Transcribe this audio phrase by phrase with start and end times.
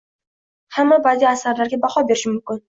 [0.77, 2.59] Hamma badiiy asarlarga baho berish mumkin.